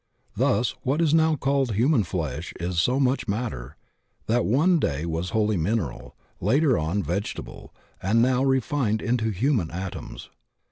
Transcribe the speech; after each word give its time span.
Thus 0.35 0.71
what 0.81 0.99
is 0.99 1.13
now 1.13 1.35
called 1.35 1.73
human 1.73 2.03
flesh 2.03 2.55
is 2.59 2.79
so 2.79 2.99
much 2.99 3.27
matter 3.27 3.77
that 4.25 4.45
one 4.45 4.79
day 4.79 5.05
was 5.05 5.29
wholly 5.29 5.57
mineral, 5.57 6.15
later 6.39 6.75
on 6.75 7.03
vegetable, 7.03 7.71
and 8.01 8.19
now 8.19 8.43
refined 8.43 9.03
into 9.03 9.29
human 9.29 9.69
atoms. 9.69 10.31